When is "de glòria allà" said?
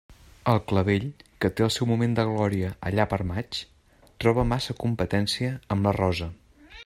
2.19-3.07